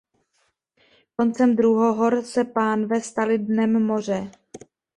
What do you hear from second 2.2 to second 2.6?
se